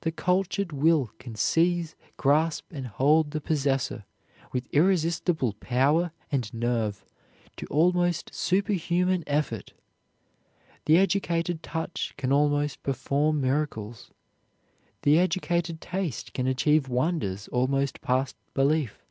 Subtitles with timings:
[0.00, 4.04] The cultured will can seize, grasp, and hold the possessor,
[4.50, 7.04] with irresistible power and nerve,
[7.58, 9.72] to almost superhuman effort.
[10.86, 14.10] The educated touch can almost perform miracles.
[15.02, 19.04] The educated taste can achieve wonders almost past belief.